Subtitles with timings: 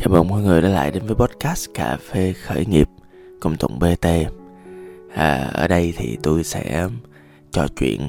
[0.00, 2.88] Chào mừng mọi người đã lại đến với podcast Cà phê khởi nghiệp
[3.40, 4.06] cùng Tùng BT
[5.14, 6.88] à, Ở đây thì tôi sẽ
[7.52, 8.08] trò chuyện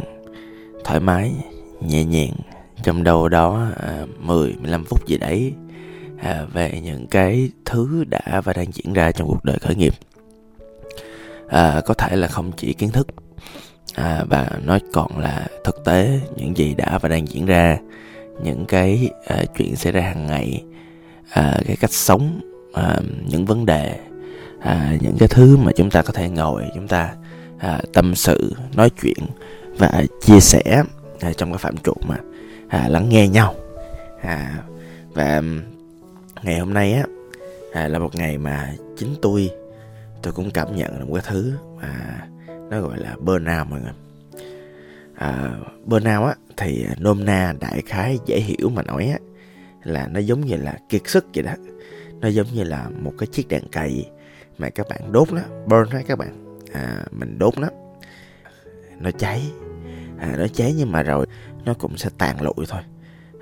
[0.83, 1.31] thoải mái,
[1.81, 2.33] nhẹ nhàng
[2.83, 5.53] Trong đâu đó à, 10-15 phút gì đấy
[6.21, 9.93] à, Về những cái thứ đã và đang diễn ra trong cuộc đời khởi nghiệp.
[11.47, 13.07] À, Có thể là không chỉ kiến thức
[13.95, 17.77] à, Và nó còn là thực tế những gì đã và đang diễn ra
[18.43, 20.63] Những cái à, chuyện xảy ra hàng ngày
[21.31, 22.41] à, cái cách sống
[22.73, 23.99] à, những vấn đề
[24.59, 27.15] à, những cái thứ mà chúng ta có thể ngồi chúng ta
[27.57, 29.23] à, tâm sự nói chuyện
[29.77, 30.83] và chia sẻ
[31.19, 32.17] à, trong cái phạm trù mà
[32.67, 33.55] à, lắng nghe nhau.
[34.21, 34.57] À,
[35.13, 35.41] và
[36.43, 37.03] ngày hôm nay á
[37.73, 39.49] à, là một ngày mà chính tôi
[40.21, 42.21] tôi cũng cảm nhận được một cái thứ mà
[42.69, 43.91] nó gọi là burnout mọi người.
[45.15, 45.51] À,
[45.85, 49.17] burnout á thì nôm na đại khái dễ hiểu mà nói á
[49.83, 51.53] là nó giống như là kiệt sức vậy đó.
[52.19, 54.09] Nó giống như là một cái chiếc đèn cày
[54.57, 56.57] mà các bạn đốt nó burn đó các bạn.
[56.73, 57.67] À, mình đốt nó.
[58.99, 59.51] Nó cháy.
[60.19, 61.25] À, nó cháy nhưng mà rồi
[61.65, 62.81] nó cũng sẽ tàn lụi thôi.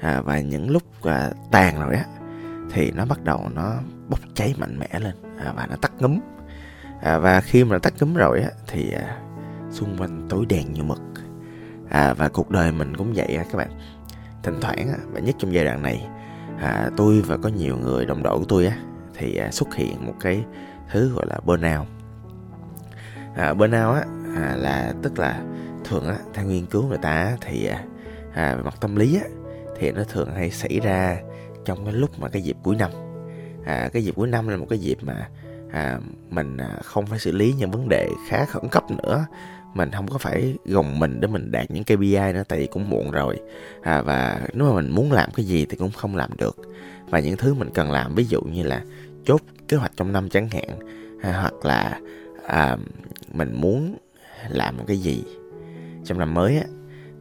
[0.02, 2.06] À, và những lúc à, tàn rồi á
[2.72, 3.80] thì nó bắt đầu nó
[4.10, 5.16] bốc cháy mạnh mẽ lên.
[5.38, 6.20] À, và nó tắt ngấm
[7.02, 9.18] à, và khi mà nó tắt ngấm rồi á thì à,
[9.72, 11.02] xung quanh tối đèn như mực.
[11.90, 13.70] À, và cuộc đời mình cũng vậy á các bạn.
[14.44, 16.08] Thỉnh thoảng á, và nhất trong giai đoạn này
[16.62, 18.78] à, tôi và có nhiều người đồng đội của tôi á
[19.14, 20.44] thì à, xuất hiện một cái
[20.92, 21.88] thứ gọi là burnout.
[23.36, 24.04] À, burnout á
[24.36, 25.44] à, là tức là
[25.84, 27.84] thường á theo nghiên cứu người ta thì à,
[28.34, 29.30] à, về mặt tâm lý á
[29.78, 31.18] thì nó thường hay xảy ra
[31.66, 32.92] trong cái lúc mà cái dịp cuối năm.
[33.66, 35.30] À, cái dịp cuối năm là một cái dịp mà
[35.72, 39.26] à, mình à, không phải xử lý những vấn đề khá khẩn cấp nữa
[39.74, 42.90] mình không có phải gồng mình để mình đạt những KPI nữa tại vì cũng
[42.90, 43.40] muộn rồi.
[43.82, 46.58] À, và nếu mà mình muốn làm cái gì thì cũng không làm được.
[47.10, 48.84] Và những thứ mình cần làm ví dụ như là
[49.26, 50.80] chốt kế hoạch trong năm chẳng hạn
[51.22, 52.00] à, hoặc là
[52.48, 52.78] à,
[53.34, 53.98] mình muốn
[54.50, 55.24] làm một cái gì
[56.06, 56.66] trong năm mới á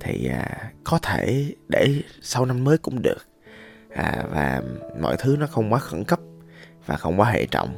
[0.01, 3.19] thì à, có thể để sau năm mới cũng được.
[3.95, 4.63] À, và
[5.01, 6.21] mọi thứ nó không quá khẩn cấp
[6.87, 7.69] và không quá hệ trọng.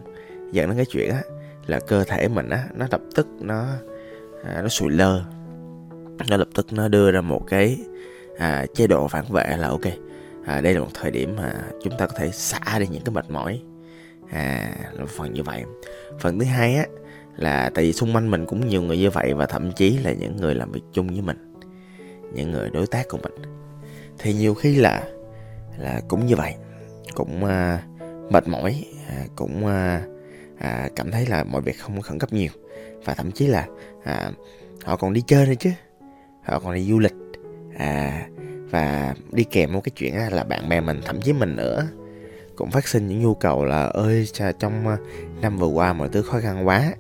[0.53, 1.23] Dẫn đến cái chuyện á
[1.67, 3.67] là cơ thể mình á nó lập tức nó
[4.45, 5.23] à, nó sụi lơ.
[6.29, 7.79] Nó lập tức nó đưa ra một cái
[8.39, 9.87] à, chế độ phản vệ là ok.
[10.47, 11.53] À, đây là một thời điểm mà
[11.83, 13.63] chúng ta có thể xả đi những cái mệt mỏi.
[14.31, 15.65] À là phần như vậy.
[16.21, 16.87] Phần thứ hai á
[17.37, 20.13] là tại vì xung quanh mình cũng nhiều người như vậy và thậm chí là
[20.13, 21.55] những người làm việc chung với mình
[22.35, 23.33] những người đối tác của mình.
[24.19, 25.03] Thì nhiều khi là
[25.79, 26.55] là cũng như vậy.
[27.15, 27.83] Cũng à,
[28.31, 30.03] mệt mỏi à, cũng à,
[30.59, 32.51] à, cảm thấy là mọi việc không khẩn cấp nhiều
[33.05, 33.67] và thậm chí là
[34.05, 34.31] à,
[34.85, 35.71] họ còn đi chơi nữa chứ.
[36.43, 37.15] Họ còn đi du lịch.
[37.79, 38.27] À
[38.71, 41.87] và đi kèm một cái chuyện là bạn bè mình thậm chí mình nữa
[42.57, 44.29] cũng phát sinh những nhu cầu là ơi
[44.59, 44.97] trong à,
[45.43, 46.93] năm vừa qua mọi thứ khó khăn quá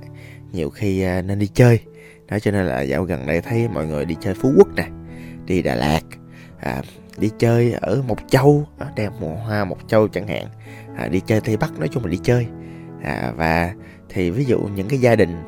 [0.52, 1.80] nhiều khi à, nên đi chơi.
[2.28, 4.88] Đó cho nên là dạo gần đây thấy mọi người đi chơi phú quốc nè
[5.46, 6.00] đi đà lạt
[6.60, 6.82] à,
[7.18, 10.46] đi chơi ở mộc châu à, đang mùa hoa mộc châu chẳng hạn.
[10.96, 12.46] À, đi chơi tây bắc nói chung là đi chơi.
[13.02, 13.74] À, và
[14.08, 15.44] thì ví dụ những cái gia đình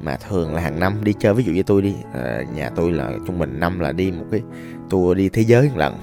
[0.00, 2.92] mà thường là hàng năm đi chơi ví dụ như tôi đi à, nhà tôi
[2.92, 4.42] là trung bình năm là đi một cái
[4.90, 5.98] tour đi thế giới một lần.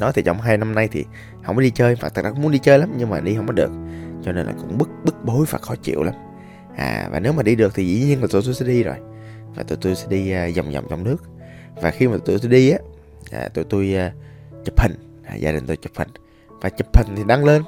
[0.00, 1.04] Đó thì trong hai năm nay thì
[1.42, 3.34] không có đi chơi và thật ra cũng muốn đi chơi lắm nhưng mà đi
[3.34, 3.70] không có được.
[4.24, 6.14] Cho nên là cũng bức bức bối và khó chịu lắm.
[6.76, 8.96] À và nếu mà đi được thì dĩ nhiên là tụi tôi sẽ đi rồi.
[9.54, 11.16] Và tụi tôi sẽ đi uh, vòng vòng trong nước.
[11.82, 12.78] Và khi mà tụi tôi đi á
[13.32, 14.92] à, tụi tôi uh, chụp hình.
[15.24, 16.08] À, gia đình tôi chụp hình.
[16.60, 17.62] Và chụp hình thì đăng lên.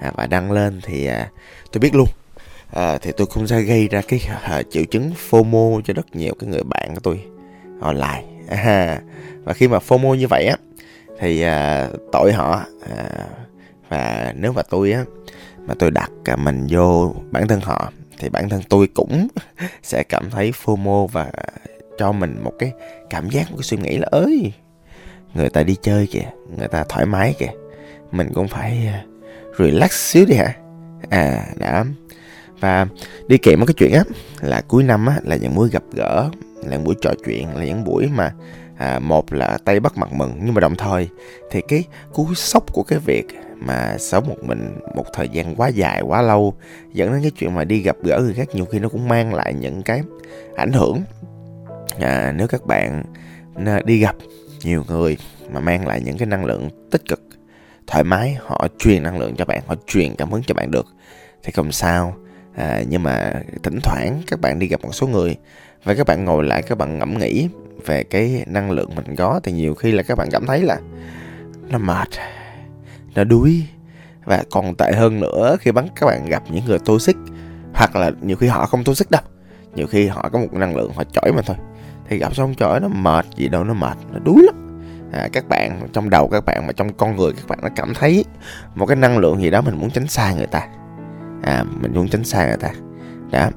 [0.00, 1.30] À, và đăng lên thì à,
[1.72, 2.08] tôi biết luôn
[2.72, 6.16] à, thì tôi cũng sẽ gây ra cái à, à, triệu chứng FOMO cho rất
[6.16, 7.24] nhiều cái người bạn của tôi
[7.80, 8.22] online.
[8.48, 9.00] À,
[9.44, 10.56] và khi mà FOMO như vậy á
[11.18, 12.64] thì à, tội họ
[12.96, 13.26] à,
[13.88, 15.04] và nếu mà tôi á
[15.66, 19.28] mà tôi đặt à, mình vô bản thân họ thì bản thân tôi cũng
[19.82, 21.30] sẽ cảm thấy FOMO và
[21.98, 22.72] cho mình một cái
[23.10, 24.52] cảm giác một cái suy nghĩ là ơi
[25.34, 27.52] người ta đi chơi kìa người ta thoải mái kìa
[28.12, 29.04] mình cũng phải à,
[29.58, 30.54] relax xíu đi hả?
[31.10, 31.84] À đã
[32.62, 32.86] và
[33.26, 34.04] đi kèm với cái chuyện á
[34.40, 36.30] là cuối năm á là những buổi gặp gỡ
[36.64, 38.32] là những buổi trò chuyện là những buổi mà
[38.76, 41.08] à, một là tay bắt mặt mừng nhưng mà đồng thời
[41.50, 43.26] thì cái cú sốc của cái việc
[43.56, 46.54] mà sống một mình một thời gian quá dài quá lâu
[46.92, 49.34] dẫn đến cái chuyện mà đi gặp gỡ người khác nhiều khi nó cũng mang
[49.34, 50.02] lại những cái
[50.56, 51.02] ảnh hưởng
[52.00, 53.02] à, nếu các bạn
[53.84, 54.16] đi gặp
[54.64, 55.16] nhiều người
[55.52, 57.22] mà mang lại những cái năng lượng tích cực
[57.86, 60.86] thoải mái họ truyền năng lượng cho bạn họ truyền cảm hứng cho bạn được
[61.42, 62.16] thì không sao
[62.54, 63.32] à, nhưng mà
[63.62, 65.36] thỉnh thoảng các bạn đi gặp một số người
[65.84, 67.48] và các bạn ngồi lại các bạn ngẫm nghĩ
[67.86, 70.78] về cái năng lượng mình có thì nhiều khi là các bạn cảm thấy là
[71.68, 72.08] nó mệt
[73.14, 73.66] nó đuối
[74.24, 77.16] và còn tệ hơn nữa khi bắn các bạn gặp những người toxic
[77.74, 79.22] hoặc là nhiều khi họ không toxic đâu.
[79.74, 81.56] Nhiều khi họ có một năng lượng họ chổi mà thôi.
[82.08, 84.80] Thì gặp xong chổi nó mệt gì đâu nó mệt nó đuối lắm.
[85.12, 87.94] À, các bạn trong đầu các bạn mà trong con người các bạn nó cảm
[87.94, 88.24] thấy
[88.74, 90.68] một cái năng lượng gì đó mình muốn tránh xa người ta
[91.42, 92.70] à mình muốn tránh xa người ta.
[93.30, 93.50] Đó.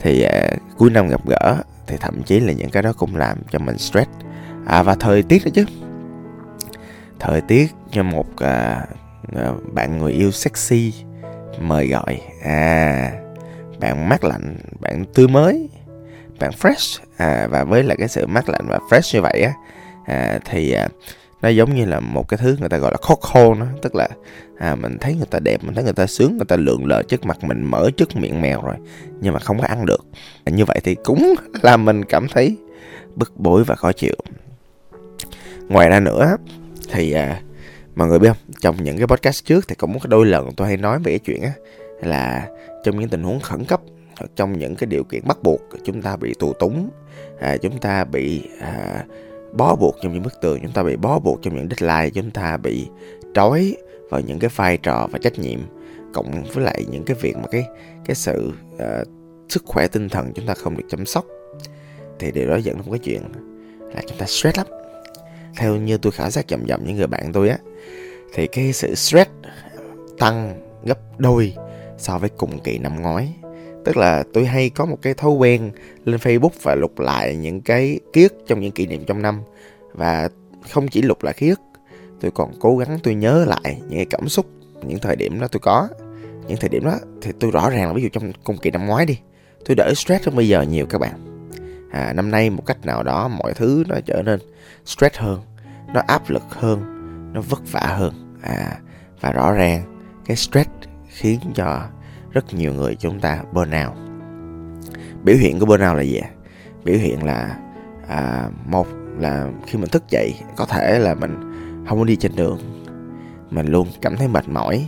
[0.00, 1.56] Thì à, cuối năm gặp gỡ
[1.86, 4.10] thì thậm chí là những cái đó cũng làm cho mình stress.
[4.66, 5.64] À, và thời tiết đó chứ.
[7.20, 8.86] Thời tiết cho một à,
[9.36, 10.94] à bạn người yêu sexy
[11.60, 12.20] mời gọi.
[12.44, 13.12] À
[13.80, 15.68] bạn mát lạnh bạn tươi mới
[16.40, 17.00] bạn fresh.
[17.16, 19.52] À, và với lại cái sự mát lạnh và fresh như vậy á
[20.06, 20.88] à, thì à,
[21.42, 23.94] nó giống như là một cái thứ người ta gọi là khóc khô nó tức
[23.94, 24.08] là
[24.58, 27.02] à, mình thấy người ta đẹp mình thấy người ta sướng người ta lượn lờ
[27.02, 28.76] trước mặt mình mở trước miệng mèo rồi
[29.20, 30.06] nhưng mà không có ăn được.
[30.44, 32.56] À, như vậy thì cũng làm mình cảm thấy
[33.14, 34.16] bức bối và khó chịu.
[35.68, 36.36] Ngoài ra nữa
[36.92, 37.40] thì à,
[37.94, 38.52] mọi người biết không?
[38.60, 41.18] Trong những cái podcast trước thì cũng có đôi lần tôi hay nói về cái
[41.18, 41.52] chuyện á
[42.02, 42.48] là
[42.84, 43.80] trong những tình huống khẩn cấp
[44.36, 46.90] trong những cái điều kiện bắt buộc chúng ta bị tù túng
[47.40, 49.04] à, chúng ta bị à,
[49.56, 52.30] bó buộc trong những bức tường chúng ta bị bó buộc trong những deadline chúng
[52.30, 52.88] ta bị
[53.34, 53.76] trói
[54.10, 55.60] vào những cái vai trò và trách nhiệm
[56.12, 57.64] cộng với lại những cái việc mà cái
[58.04, 59.08] cái sự uh,
[59.48, 61.24] sức khỏe tinh thần chúng ta không được chăm sóc.
[62.18, 63.22] Thì điều đó dẫn đến một cái chuyện
[63.94, 64.66] là chúng ta stress lắm.
[65.56, 67.58] Theo như tôi khảo sát chậm chậm những người bạn tôi á
[68.34, 69.30] thì cái sự stress
[70.18, 71.54] tăng gấp đôi
[71.98, 73.34] so với cùng kỳ năm ngoái
[73.86, 75.70] tức là tôi hay có một cái thói quen
[76.04, 79.40] lên Facebook và lục lại những cái ký ức trong những kỷ niệm trong năm.
[79.92, 80.28] Và
[80.70, 81.60] không chỉ lục lại ký ức
[82.20, 84.46] tôi còn cố gắng tôi nhớ lại những cái cảm xúc
[84.86, 85.88] những thời điểm đó tôi có.
[86.48, 88.86] Những thời điểm đó thì tôi rõ ràng là ví dụ trong cùng kỳ năm
[88.86, 89.18] ngoái đi
[89.64, 91.48] tôi đỡ stress hơn bây giờ nhiều các bạn.
[91.92, 94.40] À, năm nay một cách nào đó mọi thứ nó trở nên
[94.84, 95.40] stress hơn
[95.94, 96.82] nó áp lực hơn
[97.32, 98.36] nó vất vả hơn.
[98.42, 98.78] À,
[99.20, 99.82] và rõ ràng
[100.26, 100.70] cái stress
[101.08, 101.82] khiến cho
[102.36, 103.96] rất nhiều người chúng ta burnout.
[105.22, 106.20] Biểu hiện của burnout là gì
[106.84, 107.58] biểu hiện là
[108.08, 108.86] à, một
[109.18, 111.36] là khi mình thức dậy có thể là mình
[111.88, 112.58] không có đi trên đường.
[113.50, 114.86] Mình luôn cảm thấy mệt mỏi.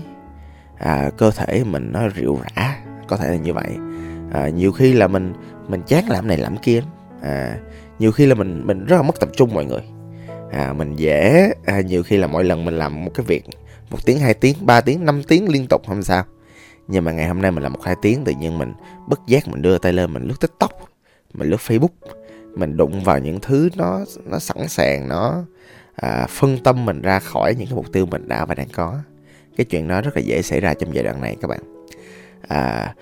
[0.78, 2.76] À, cơ thể mình nó rượu rã
[3.08, 3.76] có thể là như vậy.
[4.32, 5.32] À, nhiều khi là mình
[5.68, 6.82] mình chán làm này làm kia
[7.22, 7.58] à,
[7.98, 9.82] nhiều khi là mình mình rất là mất tập trung mọi người.
[10.52, 13.44] À, mình dễ à, nhiều khi là mỗi lần mình làm một cái việc
[13.90, 16.24] một tiếng hai tiếng ba tiếng năm tiếng liên tục không sao
[16.88, 18.72] nhưng mà ngày hôm nay mình làm một hai tiếng tự nhiên mình
[19.06, 20.72] bất giác mình đưa tay lên mình lướt tiktok
[21.34, 21.88] mình lướt facebook
[22.54, 25.44] mình đụng vào những thứ nó nó sẵn sàng nó
[26.00, 28.98] à, phân tâm mình ra khỏi những cái mục tiêu mình đã và đang có.
[29.56, 31.60] Cái chuyện đó rất là dễ xảy ra trong giai đoạn này các bạn.
[32.48, 32.94] À,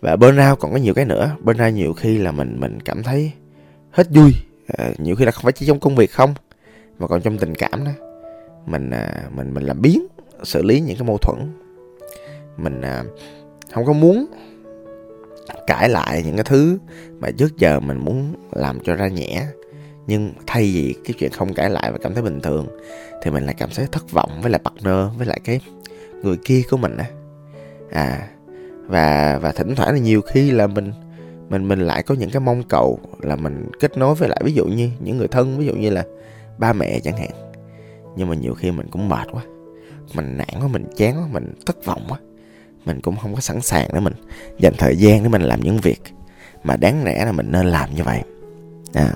[0.00, 1.36] và burnout còn có nhiều cái nữa.
[1.40, 3.32] Burnout nhiều khi là mình mình cảm thấy
[3.90, 4.32] hết vui.
[4.78, 6.34] À, nhiều khi là không phải chỉ trong công việc không
[6.98, 7.90] mà còn trong tình cảm đó
[8.66, 10.06] mình à, mình mình làm biến
[10.42, 11.38] xử lý những cái mâu thuẫn
[12.58, 13.04] mình à,
[13.72, 14.26] không có muốn
[15.66, 16.78] cãi lại những cái thứ
[17.18, 19.46] mà trước giờ mình muốn làm cho ra nhẹ.
[20.06, 22.66] Nhưng thay vì cái chuyện không cãi lại và cảm thấy bình thường
[23.22, 25.60] thì mình lại cảm thấy thất vọng với lại partner với lại cái
[26.22, 27.06] người kia của mình á.
[27.90, 28.28] À
[28.86, 30.92] và và thỉnh thoảng là nhiều khi là mình
[31.48, 34.52] mình mình lại có những cái mong cầu là mình kết nối với lại ví
[34.52, 36.04] dụ như những người thân ví dụ như là
[36.58, 37.30] ba mẹ chẳng hạn.
[38.16, 39.42] Nhưng mà nhiều khi mình cũng mệt quá
[40.14, 42.18] mình nản quá mình chán quá mình thất vọng quá
[42.88, 44.14] mình cũng không có sẵn sàng để mình
[44.58, 46.02] dành thời gian để mình làm những việc
[46.64, 48.22] mà đáng lẽ là mình nên làm như vậy
[48.94, 49.12] à.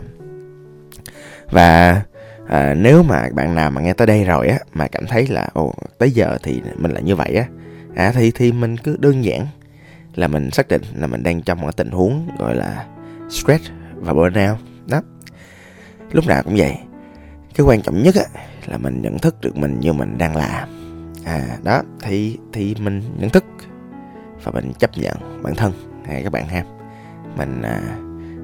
[1.51, 2.03] và
[2.49, 5.49] à, nếu mà bạn nào mà nghe tới đây rồi á mà cảm thấy là
[5.53, 7.47] ồ tới giờ thì mình là như vậy á
[7.95, 9.47] à thì thì mình cứ đơn giản
[10.15, 12.87] là mình xác định là mình đang trong một tình huống gọi là
[13.31, 15.03] stress và burnout đó
[16.13, 16.77] lúc nào cũng vậy
[17.55, 18.25] cái quan trọng nhất á
[18.67, 20.67] là mình nhận thức được mình như mình đang là.
[21.25, 23.45] à đó thì thì mình nhận thức
[24.43, 25.73] và mình chấp nhận bản thân.
[26.05, 26.65] Hay các bạn ha.
[27.37, 27.81] Mình à,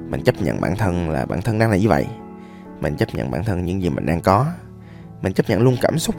[0.09, 2.07] mình chấp nhận bản thân là bản thân đang là như vậy.
[2.81, 4.45] Mình chấp nhận bản thân những gì mình đang có.
[5.21, 6.15] Mình chấp nhận luôn cảm xúc.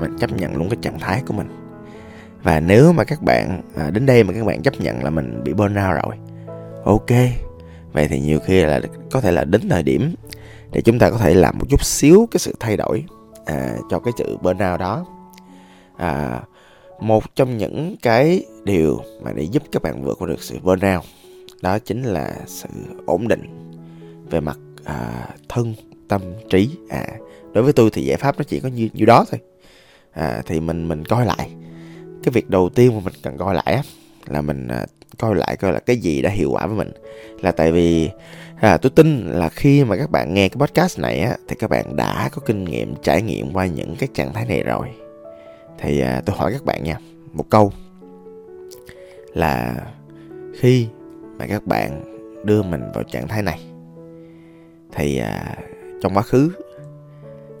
[0.00, 1.48] Mình chấp nhận luôn cái trạng thái của mình.
[2.42, 5.44] Và nếu mà các bạn à, đến đây mà các bạn chấp nhận là mình
[5.44, 6.16] bị burnout rồi
[6.84, 7.10] ok.
[7.92, 10.14] Vậy thì nhiều khi là có thể là đến thời điểm
[10.72, 13.04] để chúng ta có thể làm một chút xíu cái sự thay đổi
[13.46, 15.06] à, cho cái sự burnout đó.
[15.96, 16.40] À,
[17.00, 21.04] một trong những cái điều mà để giúp các bạn vượt qua được sự burnout
[21.62, 22.68] đó chính là sự
[23.06, 23.70] ổn định
[24.30, 25.74] về mặt à, thân
[26.08, 26.70] tâm trí.
[26.88, 27.06] À
[27.52, 29.40] đối với tôi thì giải pháp nó chỉ có như như đó thôi.
[30.12, 31.50] À, thì mình mình coi lại.
[32.22, 33.82] Cái việc đầu tiên mà mình cần coi lại á
[34.26, 34.86] là mình à,
[35.18, 36.90] coi lại coi là cái gì đã hiệu quả với mình.
[37.40, 38.10] Là tại vì
[38.60, 41.70] à, tôi tin là khi mà các bạn nghe cái podcast này á thì các
[41.70, 44.88] bạn đã có kinh nghiệm trải nghiệm qua những cái trạng thái này rồi
[45.78, 46.98] thì à, tôi hỏi các bạn nha
[47.32, 47.72] một câu
[49.32, 49.74] là
[50.58, 50.88] khi
[51.38, 52.02] mà các bạn
[52.44, 53.60] đưa mình vào trạng thái này
[54.92, 55.56] thì à,
[56.02, 56.50] trong quá khứ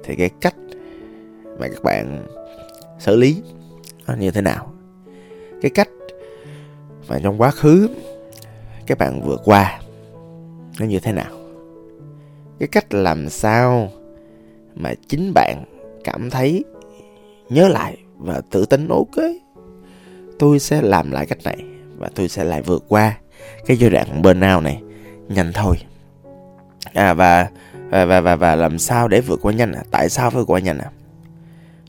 [0.04, 0.54] thì cái cách
[1.58, 2.26] mà các bạn
[2.98, 3.42] xử lý
[4.06, 4.72] nó như thế nào?
[5.62, 5.88] Cái cách
[7.08, 7.88] mà trong quá khứ
[8.86, 9.80] các bạn vượt qua
[10.80, 11.32] nó như thế nào?
[12.58, 13.88] Cái cách làm sao
[14.74, 15.64] mà chính bạn
[16.04, 16.64] cảm thấy
[17.48, 19.24] nhớ lại và tự tính ok.
[20.38, 21.64] Tôi sẽ làm lại cách này
[21.96, 23.14] và tôi sẽ lại vượt qua
[23.66, 24.82] cái giai đoạn burnout này
[25.28, 25.76] nhanh thôi.
[26.92, 27.48] À và
[27.90, 29.82] và và và, và làm sao để vượt qua nhanh à?
[29.90, 30.90] tại sao phải vượt qua nhanh à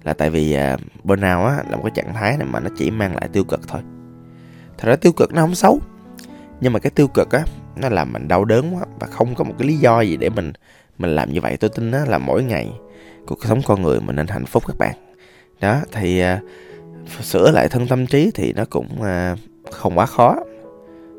[0.04, 2.92] là tại vì uh, burnout á là một cái trạng thái này mà nó chỉ
[2.92, 3.82] mang lại tiêu cực thôi.
[4.78, 5.80] Thật ra tiêu cực nó không xấu
[6.62, 7.44] nhưng mà cái tiêu cực á
[7.76, 10.30] nó làm mình đau đớn quá và không có một cái lý do gì để
[10.30, 10.54] mình
[10.98, 11.58] mình làm như vậy.
[11.58, 12.72] Tôi tin á là mỗi ngày
[13.28, 15.05] cuộc sống con người mình nên hạnh phúc các bạn
[15.60, 19.40] đó thì uh, sửa lại thân tâm trí thì nó cũng uh,
[19.72, 20.36] không quá khó.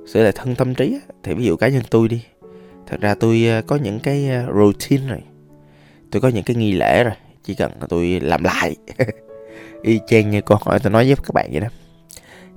[0.07, 2.23] Sửa lại thân tâm trí thì ví dụ cá nhân tôi đi
[2.87, 5.23] thật ra tôi uh, có những cái uh, routine rồi
[6.11, 7.15] tôi có những cái nghi lễ rồi
[7.45, 8.77] chỉ cần tôi làm lại.
[9.83, 11.69] Y chang như câu hỏi tôi nói với các bạn vậy đó.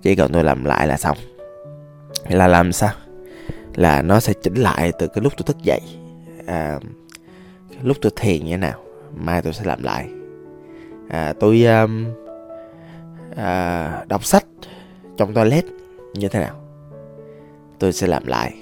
[0.01, 1.17] Chỉ cần tôi làm lại là xong.
[2.29, 2.91] Là làm sao?
[3.75, 5.79] Là nó sẽ chỉnh lại từ cái lúc tôi thức dậy
[6.49, 6.79] à,
[7.83, 8.83] lúc tôi thiền như thế nào
[9.15, 10.09] mai tôi sẽ làm lại
[11.09, 12.05] à, tôi um,
[13.35, 14.45] à, đọc sách
[15.17, 15.65] trong toilet
[16.13, 16.55] như thế nào?
[17.79, 18.53] Tôi sẽ làm lại.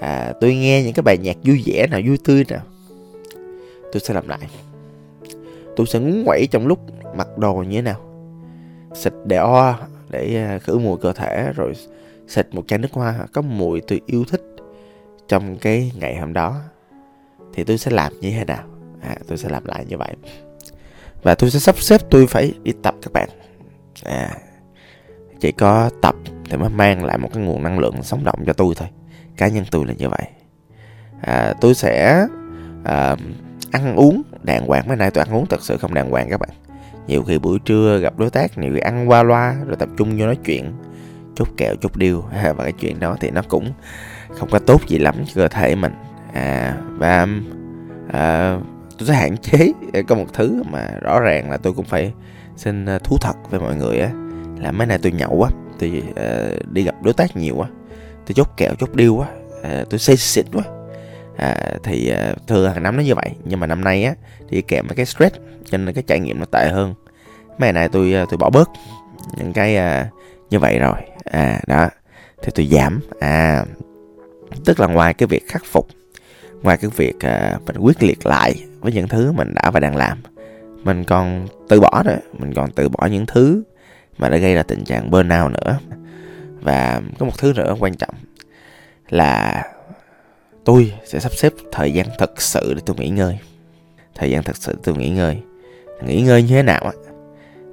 [0.00, 2.62] À, tôi nghe những cái bài nhạc vui vẻ nào vui tươi nào
[3.94, 4.48] tôi sẽ làm lại.
[5.76, 6.78] Tôi sẽ ngúng quẩy trong lúc
[7.16, 8.00] mặc đồ như thế nào?
[8.94, 9.78] Xịt để o
[10.10, 11.72] để à, khử mùi cơ thể rồi
[12.28, 14.42] xịt một chai nước hoa có mùi tôi yêu thích
[15.28, 16.60] trong cái ngày hôm đó.
[17.54, 18.64] Thì tôi sẽ làm như thế nào?
[19.00, 20.14] À, tôi sẽ làm lại như vậy
[21.24, 23.28] và tôi sẽ sắp xếp tôi phải đi tập các bạn.
[24.04, 24.30] À
[25.44, 26.14] chỉ có tập
[26.50, 28.88] thì mới mang lại một cái nguồn năng lượng sống động cho tôi thôi.
[29.36, 30.26] Cá nhân tôi là như vậy.
[31.20, 32.26] À, tôi sẽ
[32.84, 33.16] à,
[33.70, 34.88] ăn uống đàng hoàng.
[34.88, 36.50] Mấy nay tôi ăn uống thật sự không đàng hoàng các bạn.
[37.06, 40.16] Nhiều khi buổi trưa gặp đối tác nhiều khi ăn qua loa rồi tập trung
[40.18, 40.72] vô nói chuyện.
[41.36, 42.20] Chút kẹo chút điêu.
[42.42, 43.72] Và cái chuyện đó thì nó cũng
[44.30, 45.92] không có tốt gì lắm cho cơ thể mình.
[46.32, 47.26] À và
[48.12, 48.58] à,
[48.98, 52.12] tôi sẽ hạn chế ờ, có một thứ mà rõ ràng là tôi cũng phải
[52.56, 54.10] xin ờ, thú thật với mọi người á
[54.60, 57.68] là mấy nay tôi nhậu á tôi uh, ờ, đi gặp đối tác nhiều quá
[58.26, 60.62] tôi chốt kẹo chốt điêu quá uh, tôi say xịt quá.
[61.36, 64.14] À, thì uh, thường hàng năm nó như vậy nhưng mà năm nay á
[64.48, 66.94] thì kèm với cái stress cho nên cái trải nghiệm nó tệ hơn.
[67.58, 68.70] Mấy này tôi tôi bỏ bớt
[69.36, 70.06] những cái uh,
[70.50, 70.96] như vậy rồi.
[71.24, 71.88] À đó
[72.42, 73.00] thì tôi giảm.
[73.20, 73.64] À
[74.64, 75.88] tức là ngoài cái việc khắc phục
[76.64, 79.96] ngoài cái việc à, mình quyết liệt lại với những thứ mình đã và đang
[79.96, 80.18] làm
[80.84, 83.62] mình còn từ bỏ nữa, mình còn từ bỏ những thứ
[84.18, 85.78] mà đã gây ra tình trạng burnout nữa.
[86.60, 88.14] Và có một thứ nữa quan trọng
[89.08, 89.62] là
[90.64, 93.38] tôi sẽ sắp xếp thời gian thật sự để tôi nghỉ ngơi.
[94.14, 95.42] Thời gian thật sự tôi nghỉ ngơi.
[96.06, 96.92] Nghỉ ngơi như thế nào á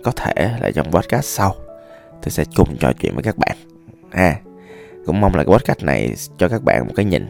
[0.03, 1.55] có thể là trong podcast sau
[2.21, 3.57] tôi sẽ cùng trò chuyện với các bạn.
[4.11, 4.35] À
[5.05, 7.27] cũng mong là cái podcast này cho các bạn một cái nhìn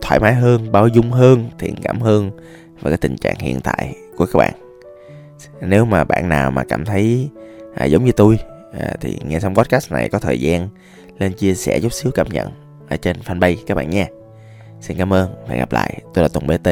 [0.00, 2.30] thoải mái hơn bao dung hơn thiện cảm hơn
[2.80, 4.52] với cái tình trạng hiện tại của các bạn.
[5.60, 7.30] Nếu mà bạn nào mà cảm thấy
[7.74, 8.38] à, giống như tôi
[8.78, 10.68] à, thì nghe xong podcast này có thời gian
[11.18, 12.48] lên chia sẻ chút xíu cảm nhận
[12.88, 14.06] ở trên fanpage các bạn nha
[14.80, 16.02] xin cảm ơn và hẹn gặp lại.
[16.14, 16.68] Tôi là tùng bt